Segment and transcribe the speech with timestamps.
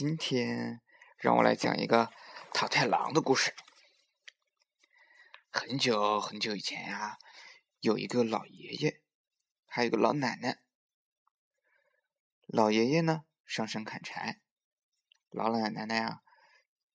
[0.00, 0.80] 今天
[1.18, 2.10] 让我来讲一个
[2.54, 3.54] 桃太郎的故事。
[5.50, 7.18] 很久很久以前呀，
[7.80, 9.02] 有一个老爷爷，
[9.66, 10.62] 还有个老奶奶。
[12.46, 14.40] 老爷爷呢上山砍柴，
[15.28, 16.22] 老奶奶呀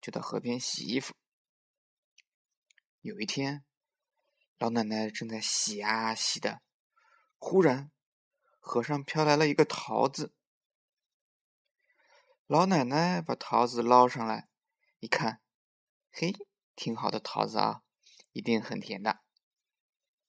[0.00, 1.14] 就到河边洗衣服。
[3.02, 3.62] 有一天，
[4.56, 6.62] 老奶奶正在洗啊洗的，
[7.36, 7.90] 忽然
[8.58, 10.32] 河上飘来了一个桃子。
[12.48, 14.48] 老奶奶把桃子捞上来，
[15.00, 15.40] 一看，
[16.12, 16.32] 嘿，
[16.76, 17.82] 挺好的桃子啊，
[18.30, 19.18] 一定很甜的，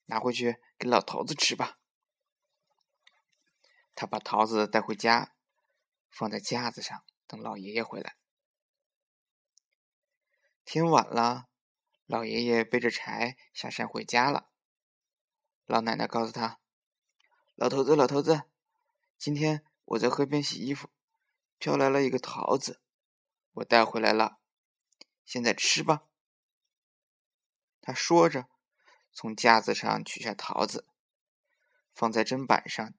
[0.05, 1.77] 拿回去给老头子吃吧。
[3.93, 5.35] 他把桃子带回家，
[6.09, 8.17] 放在架子上，等老爷爷回来。
[10.65, 11.47] 天晚了，
[12.07, 14.49] 老爷爷背着柴下山回家了。
[15.67, 16.59] 老奶奶告诉他
[17.53, 18.41] ：“老头子，老头子，
[19.19, 20.89] 今天我在河边洗衣服。”
[21.57, 22.81] 飘来了一个桃子，
[23.53, 24.39] 我带回来了，
[25.25, 26.03] 现在吃吧。
[27.81, 28.47] 他说着，
[29.11, 30.85] 从架子上取下桃子，
[31.93, 32.93] 放在砧板上。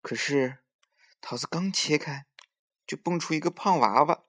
[0.00, 0.60] 可是，
[1.20, 2.26] 桃子刚切开，
[2.86, 4.24] 就蹦出一个胖娃娃。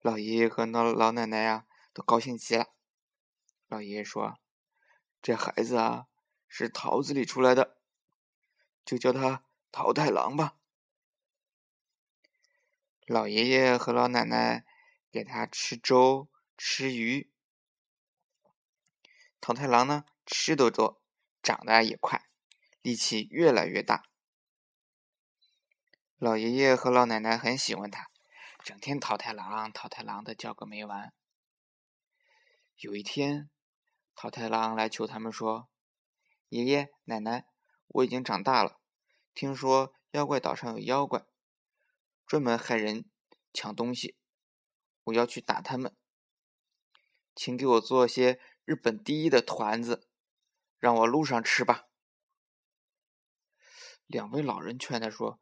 [0.00, 2.74] 老爷爷和老老奶奶呀，都高兴极了。
[3.66, 4.38] 老爷爷说
[5.20, 6.06] ：“这孩子啊，
[6.46, 7.78] 是桃子里出来的。”
[8.90, 10.56] 就叫他桃太郎吧。
[13.06, 14.66] 老爷爷和老奶奶
[15.12, 17.30] 给他吃粥、吃鱼。
[19.40, 21.00] 桃太郎呢，吃的多，
[21.40, 22.28] 长得也快，
[22.82, 24.06] 力气越来越大。
[26.18, 28.10] 老爷爷和老奶奶很喜欢他，
[28.64, 31.12] 整天桃太郎、桃太郎的叫个没完。
[32.78, 33.48] 有一天，
[34.16, 35.68] 桃太郎来求他们说
[36.50, 37.46] ：“爷爷奶奶。”
[37.92, 38.79] 我已经长大了，
[39.40, 41.24] 听说妖怪岛上有妖怪，
[42.26, 43.06] 专门害人、
[43.54, 44.14] 抢东西，
[45.04, 45.96] 我要去打他们，
[47.34, 50.06] 请给我做些日本第一的团子，
[50.78, 51.86] 让我路上吃吧。
[54.06, 55.40] 两位老人劝他说：“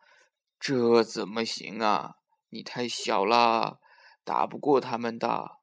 [0.61, 2.19] 这怎么行啊？
[2.51, 3.81] 你太小了，
[4.23, 5.59] 打不过他们的。”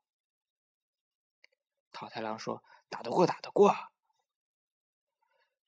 [1.93, 2.61] 桃太郎说
[2.91, 3.73] ：“打得过，打得过。”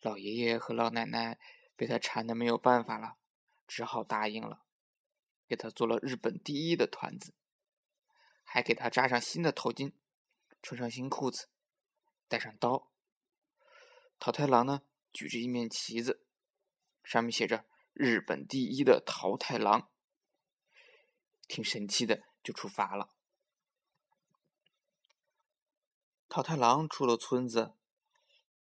[0.03, 1.39] 老爷爷和老奶奶
[1.77, 3.15] 被他馋的没有办法了，
[3.65, 4.65] 只好答应了，
[5.47, 7.33] 给他做了日本第一的团子，
[8.43, 9.93] 还给他扎上新的头巾，
[10.61, 11.47] 穿上新裤子，
[12.27, 12.91] 带上刀。
[14.19, 14.81] 桃太郎呢，
[15.13, 16.25] 举着一面旗子，
[17.03, 19.91] 上面写着“日本第一的桃太郎”，
[21.47, 23.13] 挺神气的，就出发了。
[26.27, 27.75] 桃太郎出了村子，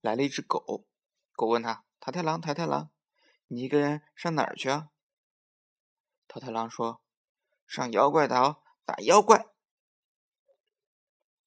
[0.01, 0.87] 来了一只狗。
[1.33, 2.91] 狗问他：“桃太郎，桃太郎，
[3.47, 4.89] 你一个人上哪儿去啊？”
[6.27, 7.03] 桃太郎说
[7.67, 9.47] ：“上妖怪岛打妖怪。”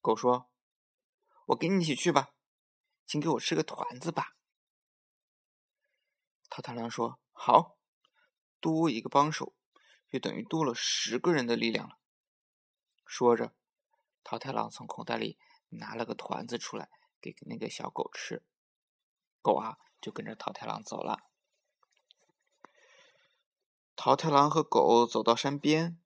[0.01, 0.51] 狗说
[1.47, 2.31] ：“我跟你一起去吧，
[3.05, 4.37] 请给我吃个团子吧。”
[6.49, 7.77] 桃太郎说：“好，
[8.61, 9.55] 多一个帮手，
[10.09, 11.99] 就等于多了十个人的力量了。”
[13.05, 13.55] 说着，
[14.23, 15.39] 桃太郎从口袋里
[15.71, 16.89] 拿了个团子出来，
[17.21, 18.45] 给那个小狗吃。
[19.43, 21.29] 狗啊，就跟着桃太郎走了。
[24.07, 26.01] 桃太郎和狗走到山边，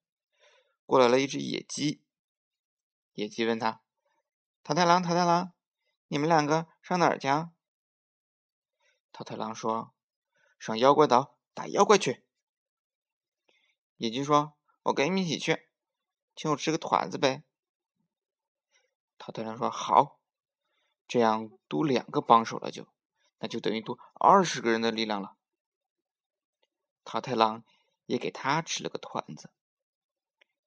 [0.87, 2.01] 过来了一只野鸡。
[3.13, 3.83] 野鸡问他
[4.65, 5.53] ：“桃太郎，桃太郎，
[6.07, 7.27] 你们两个上哪儿去？”
[9.13, 9.93] 桃太郎说
[10.57, 12.25] ：“上妖怪岛打妖怪去。”
[13.97, 14.53] 野鸡说
[14.85, 15.69] ：“我跟你们一起去，
[16.35, 17.43] 请我吃个团子呗。”
[19.19, 20.19] 桃太郎说：“好，
[21.07, 22.87] 这样多两个帮手了就。”
[23.37, 25.35] 那就等于多二十个人的力量了。
[27.03, 27.63] 桃太郎
[28.11, 29.53] 也给他吃了个团子，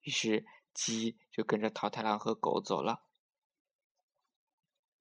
[0.01, 3.05] 于是鸡就跟着桃太郎和狗走了。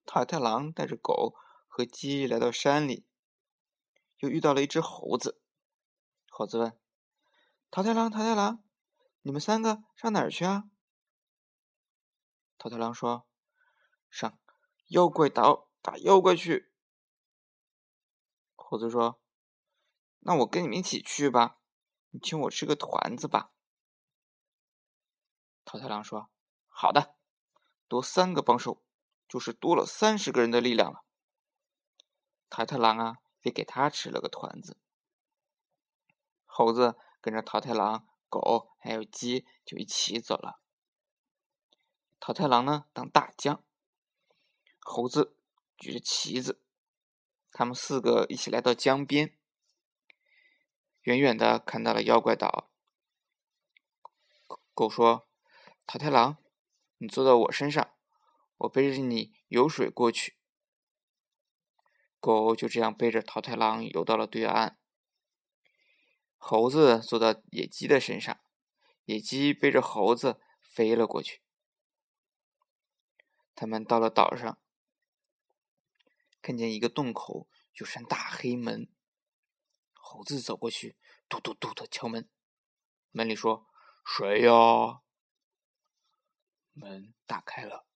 [0.04, 1.34] 桃太郎带着狗
[1.66, 3.06] 和鸡来到山里，
[4.18, 5.40] 又遇到了一只猴子。
[6.28, 6.78] 猴子问
[7.72, 8.62] ：“桃太郎，桃太郎，
[9.22, 10.64] 你们三个上哪儿去啊？”
[12.58, 13.26] 桃太郎说
[14.10, 14.38] ：“上
[14.88, 16.70] 妖怪岛打妖怪去。”
[18.54, 19.22] 猴子说
[20.20, 21.58] ：“那我跟你们一起去吧，
[22.14, 23.50] 你请我吃个团子吧。”
[25.66, 26.30] 桃太郎说
[26.70, 27.16] ：“好的，
[27.88, 28.84] 多三个帮手，
[29.28, 31.04] 就是多了三十个人的力量了。”
[32.48, 34.78] 桃太郎啊，也给他吃了个团子。
[36.44, 40.60] 猴子跟着桃太郎、狗还有鸡就一起走了。
[42.20, 43.64] 桃太郎呢，当大将；
[44.78, 45.36] 猴子
[45.76, 46.62] 举着旗子。
[47.50, 49.36] 他们四个一起来到江边，
[51.04, 52.70] 远远的看到了妖怪岛。
[54.72, 55.28] 狗说
[55.86, 56.38] ：“桃太郎，
[56.96, 57.94] 你坐到我身上，
[58.56, 60.38] 我背着你游水过去。”
[62.18, 64.78] 狗就这样背着桃太郎游到了对岸。
[66.38, 68.40] 猴子坐到野鸡的身上，
[69.04, 71.42] 野鸡背着猴子飞了过去。
[73.54, 74.58] 他们到了岛上，
[76.40, 78.88] 看见一个洞口有扇大黑门。
[80.06, 80.98] 猴子走过去，
[81.30, 82.30] 嘟嘟嘟的敲门。
[83.10, 83.66] 门里说
[84.04, 85.00] ：“谁呀？”
[86.72, 87.86] 门打开了，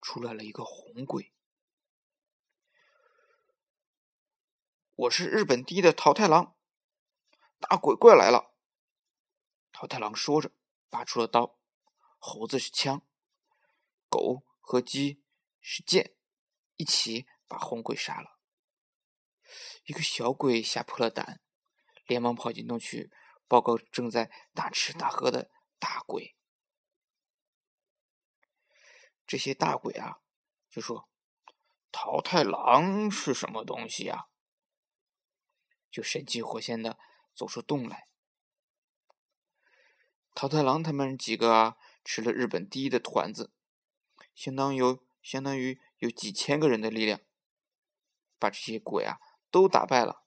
[0.00, 1.34] 出来了一个红鬼。
[4.94, 6.56] 我是日本第一的桃太郎。
[7.58, 8.54] 大鬼怪来了！
[9.72, 10.52] 桃太郎说着，
[10.88, 11.58] 拔出了刀。
[12.18, 13.04] 猴子是枪，
[14.08, 15.24] 狗和鸡
[15.60, 16.16] 是剑，
[16.76, 18.37] 一起把红鬼杀了。
[19.84, 21.40] 一个小鬼吓破了胆，
[22.06, 23.10] 连忙跑进洞去
[23.46, 26.36] 报告正在大吃大喝的大鬼。
[29.26, 30.20] 这些大鬼啊，
[30.70, 31.08] 就说
[31.92, 34.26] ：“桃太郎是什么东西啊？”
[35.90, 36.98] 就神气活现的。
[37.34, 38.08] 走出洞来，
[40.34, 43.52] 桃太郎他们几个啊吃了日本第一的团子，
[44.34, 47.20] 相当有相当于有几千个人的力量，
[48.40, 50.24] 把这些鬼啊都打败了。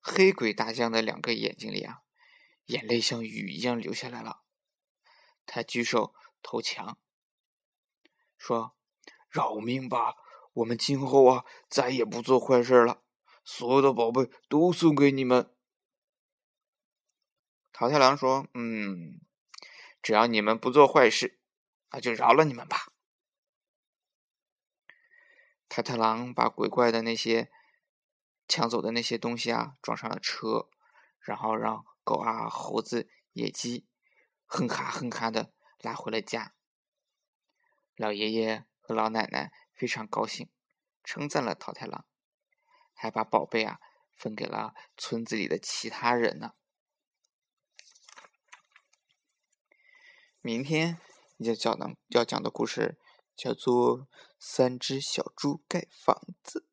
[0.00, 2.02] 黑鬼大将的两个眼睛里啊，
[2.66, 4.42] 眼泪像雨一样流下来了。
[5.46, 6.98] 他举手投降，
[8.36, 8.76] 说
[9.30, 10.14] ：“饶命吧，
[10.54, 13.02] 我们今后啊再也不做坏事了。”
[13.44, 15.52] 所有的宝贝都送给你们。
[17.72, 19.20] 桃太郎说：“嗯，
[20.02, 21.40] 只要你们不做坏事，
[21.90, 22.91] 那就饶了你们吧。”
[25.74, 27.50] 桃太郎把鬼怪的那些
[28.46, 30.68] 抢走的那些东西啊，装上了车，
[31.18, 33.86] 然后让狗啊、猴子、野鸡
[34.44, 36.52] 哼哈哼哈的拉回了家。
[37.96, 40.50] 老爷爷和老奶奶非常高兴，
[41.02, 42.04] 称赞了桃太郎。
[42.92, 43.80] 还把宝贝啊
[44.14, 46.52] 分给了村子里的其他人呢。
[50.42, 50.98] 明天
[51.38, 52.98] 要讲的要讲的故事
[53.42, 53.98] 叫做
[54.38, 56.64] 《三只小猪盖房子》。